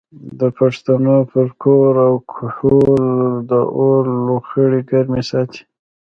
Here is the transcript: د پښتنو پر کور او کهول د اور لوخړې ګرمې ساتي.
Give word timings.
د 0.39 0.41
پښتنو 0.57 1.17
پر 1.31 1.47
کور 1.63 1.91
او 2.07 2.13
کهول 2.33 3.03
د 3.51 3.53
اور 3.79 4.03
لوخړې 4.25 4.81
ګرمې 4.89 5.23
ساتي. 5.31 5.61